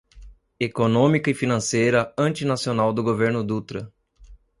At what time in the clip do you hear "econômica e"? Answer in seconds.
0.59-1.33